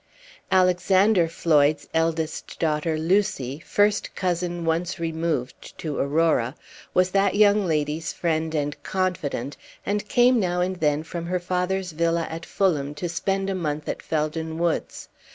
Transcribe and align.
Alexander 0.51 1.27
Floyd's 1.27 1.87
eldest 1.93 2.57
daughter, 2.59 2.97
Lucy, 2.97 3.59
first 3.63 4.15
cousin, 4.15 4.65
once 4.65 4.97
removed 4.97 5.77
to 5.77 5.99
Aurora, 5.99 6.55
was 6.95 7.11
that 7.11 7.35
young 7.35 7.67
lady's 7.67 8.11
friend 8.11 8.55
and 8.55 8.81
confidante, 8.81 9.57
and 9.85 10.09
came 10.09 10.39
now 10.39 10.59
and 10.59 10.77
then 10.77 11.03
from 11.03 11.27
her 11.27 11.39
father's 11.39 11.91
villa 11.91 12.25
at 12.31 12.47
Fulham 12.47 12.95
to 12.95 13.07
spend 13.07 13.47
a 13.47 13.53
month 13.53 13.87
at 13.87 14.01
Felden 14.01 14.57
Woods. 14.57 15.07